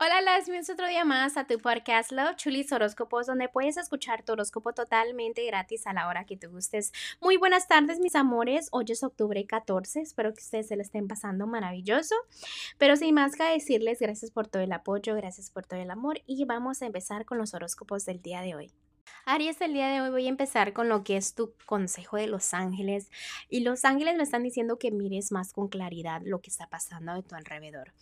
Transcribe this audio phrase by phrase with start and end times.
[0.00, 4.22] Hola, las bienvenidos otro día más a tu podcast Love Chulis Horóscopos, donde puedes escuchar
[4.22, 6.92] tu horóscopo totalmente gratis a la hora que te gustes.
[7.20, 8.68] Muy buenas tardes, mis amores.
[8.70, 10.02] Hoy es octubre 14.
[10.02, 12.14] Espero que ustedes se lo estén pasando maravilloso.
[12.78, 16.20] Pero sin más que decirles, gracias por todo el apoyo, gracias por todo el amor
[16.26, 18.72] y vamos a empezar con los horóscopos del día de hoy.
[19.30, 22.28] Aries, el día de hoy voy a empezar con lo que es tu consejo de
[22.28, 23.10] los ángeles.
[23.50, 27.12] Y los ángeles me están diciendo que mires más con claridad lo que está pasando
[27.12, 27.92] de tu alrededor.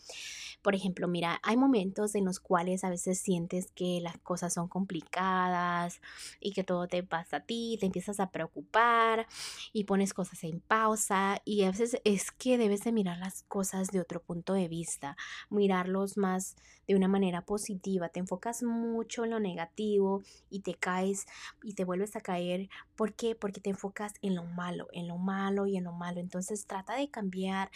[0.62, 4.68] Por ejemplo, mira, hay momentos en los cuales a veces sientes que las cosas son
[4.68, 6.00] complicadas
[6.40, 9.26] y que todo te pasa a ti, te empiezas a preocupar
[9.72, 13.89] y pones cosas en pausa y a veces es que debes de mirar las cosas
[13.89, 15.17] de otro punto de vista,
[15.50, 16.56] mirarlos más
[16.86, 21.15] de una manera positiva, te enfocas mucho en lo negativo y te caes
[21.62, 22.68] y te vuelves a caer.
[22.96, 23.34] ¿Por qué?
[23.34, 26.20] Porque te enfocas en lo malo, en lo malo y en lo malo.
[26.20, 27.70] Entonces trata de cambiar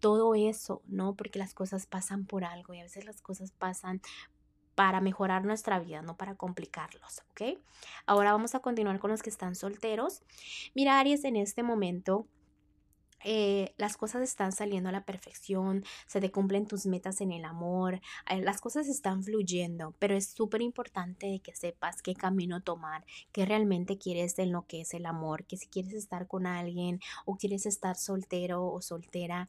[0.00, 1.14] todo eso, ¿no?
[1.14, 4.00] Porque las cosas pasan por algo y a veces las cosas pasan
[4.74, 7.58] para mejorar nuestra vida, no para complicarlos, ¿ok?
[8.06, 10.22] Ahora vamos a continuar con los que están solteros.
[10.74, 12.26] Mira, Aries, en este momento
[13.22, 17.44] eh, las cosas están saliendo a la perfección, se te cumplen tus metas en el
[17.44, 23.04] amor, eh, las cosas están fluyendo, pero es súper importante que sepas qué camino tomar,
[23.32, 27.00] qué realmente quieres en lo que es el amor, que si quieres estar con alguien
[27.24, 29.48] o quieres estar soltero o soltera.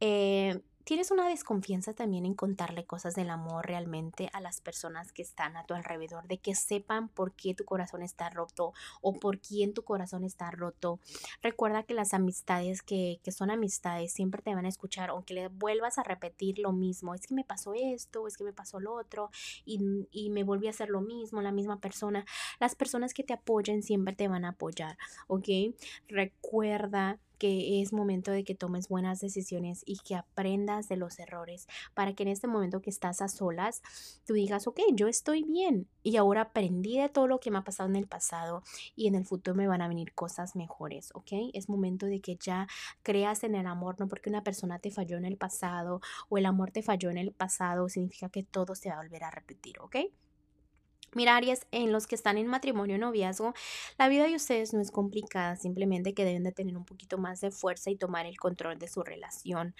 [0.00, 5.22] Eh, tienes una desconfianza también en contarle cosas del amor realmente a las personas que
[5.22, 9.38] están a tu alrededor, de que sepan por qué tu corazón está roto o por
[9.38, 10.98] quién tu corazón está roto.
[11.42, 15.48] Recuerda que las amistades que, que son amistades siempre te van a escuchar, aunque le
[15.48, 18.94] vuelvas a repetir lo mismo, es que me pasó esto, es que me pasó lo
[18.94, 19.30] otro
[19.64, 22.24] y, y me volví a hacer lo mismo, la misma persona.
[22.58, 24.96] Las personas que te apoyen siempre te van a apoyar,
[25.28, 25.48] ¿ok?
[26.08, 31.66] Recuerda que es momento de que tomes buenas decisiones y que aprendas de los errores
[31.94, 33.80] para que en este momento que estás a solas,
[34.26, 37.64] tú digas, ok, yo estoy bien y ahora aprendí de todo lo que me ha
[37.64, 38.62] pasado en el pasado
[38.94, 41.32] y en el futuro me van a venir cosas mejores, ok.
[41.54, 42.68] Es momento de que ya
[43.02, 46.44] creas en el amor, no porque una persona te falló en el pasado o el
[46.44, 49.80] amor te falló en el pasado, significa que todo se va a volver a repetir,
[49.80, 49.96] ok.
[51.12, 53.52] Mira, Aries, en los que están en matrimonio o noviazgo,
[53.98, 57.40] la vida de ustedes no es complicada, simplemente que deben de tener un poquito más
[57.40, 59.74] de fuerza y tomar el control de su relación.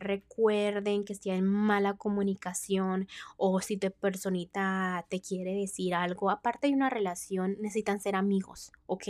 [0.00, 3.06] Recuerden que si hay mala comunicación
[3.36, 8.72] o si tu personita te quiere decir algo, aparte de una relación, necesitan ser amigos,
[8.86, 9.04] ¿ok?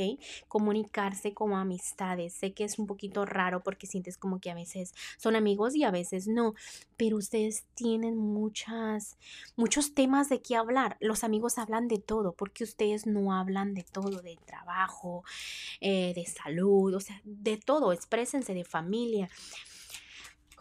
[0.48, 2.34] Comunicarse como amistades.
[2.34, 5.84] Sé que es un poquito raro porque sientes como que a veces son amigos y
[5.84, 6.52] a veces no,
[6.98, 9.16] pero ustedes tienen muchas,
[9.56, 10.98] muchos temas de qué hablar.
[11.00, 15.24] Los amigos hablan de todo, porque ustedes no hablan de todo, de trabajo,
[15.80, 19.28] eh, de salud, o sea, de todo, exprésense de familia.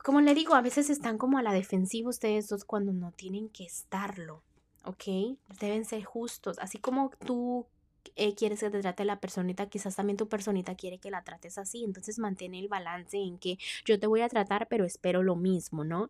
[0.03, 3.49] Como le digo, a veces están como a la defensiva ustedes dos cuando no tienen
[3.49, 4.41] que estarlo,
[4.85, 5.37] ¿ok?
[5.59, 7.67] Deben ser justos, así como tú
[8.15, 11.57] eh, quieres que te trate la personita, quizás también tu personita quiere que la trates
[11.57, 11.83] así.
[11.83, 15.83] Entonces mantén el balance en que yo te voy a tratar, pero espero lo mismo,
[15.83, 16.09] ¿no?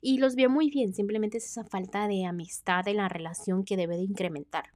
[0.00, 3.76] Y los veo muy bien, simplemente es esa falta de amistad en la relación que
[3.76, 4.70] debe de incrementar.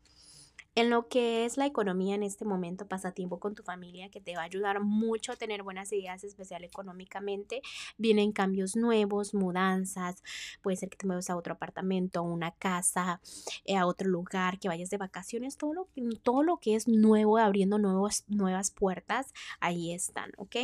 [0.75, 4.21] En lo que es la economía en este momento, pasa tiempo con tu familia que
[4.21, 7.63] te va a ayudar mucho a tener buenas ideas, especial económicamente.
[7.97, 10.23] Vienen cambios nuevos, mudanzas,
[10.63, 13.21] puede ser que te muevas a otro apartamento, a una casa,
[13.65, 15.89] eh, a otro lugar, que vayas de vacaciones, todo lo,
[16.23, 20.57] todo lo que es nuevo, abriendo nuevas puertas, ahí están, ¿ok?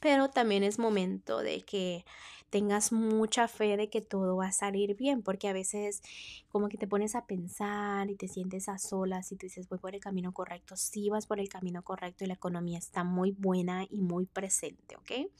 [0.00, 2.04] Pero también es momento de que
[2.50, 6.02] tengas mucha fe de que todo va a salir bien, porque a veces
[6.48, 9.78] como que te pones a pensar y te sientes a solas y tú dices, voy
[9.78, 13.32] por el camino correcto, sí vas por el camino correcto y la economía está muy
[13.32, 15.30] buena y muy presente, ¿ok?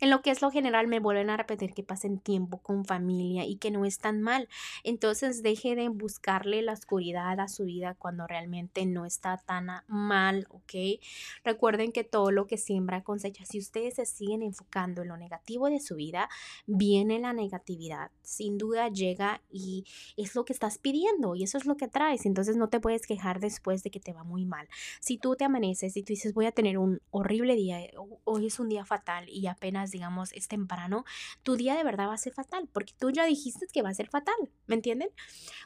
[0.00, 3.44] En lo que es lo general me vuelven a repetir que pasen tiempo con familia
[3.44, 4.48] y que no es tan mal.
[4.82, 10.46] Entonces deje de buscarle la oscuridad a su vida cuando realmente no está tan mal,
[10.50, 11.00] ¿ok?
[11.44, 13.44] Recuerden que todo lo que siembra cosecha.
[13.44, 16.30] Si ustedes se siguen enfocando en lo negativo de su vida,
[16.66, 18.10] viene la negatividad.
[18.22, 19.84] Sin duda llega y
[20.16, 22.24] es lo que estás pidiendo y eso es lo que traes.
[22.24, 24.66] Entonces no te puedes quejar después de que te va muy mal.
[25.00, 27.80] Si tú te amaneces y tú dices voy a tener un horrible día,
[28.24, 31.04] hoy es un día fatal y apenas digamos, es temprano,
[31.42, 33.94] tu día de verdad va a ser fatal, porque tú ya dijiste que va a
[33.94, 34.34] ser fatal,
[34.66, 35.08] ¿me entienden?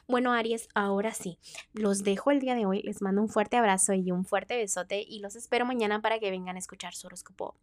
[0.07, 1.39] Bueno, Aries, ahora sí,
[1.73, 5.05] los dejo el día de hoy, les mando un fuerte abrazo y un fuerte besote
[5.07, 7.55] y los espero mañana para que vengan a escuchar su horóscopo.